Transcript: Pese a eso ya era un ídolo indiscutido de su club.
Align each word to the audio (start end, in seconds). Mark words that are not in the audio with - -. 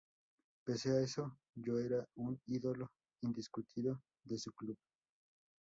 Pese 0.65 0.89
a 0.89 0.99
eso 0.99 1.37
ya 1.53 1.73
era 1.75 2.03
un 2.15 2.41
ídolo 2.47 2.89
indiscutido 3.21 4.01
de 4.25 4.39
su 4.39 4.51
club. 4.51 4.75